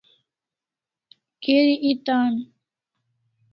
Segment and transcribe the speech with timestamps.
[1.45, 2.35] Geri eta an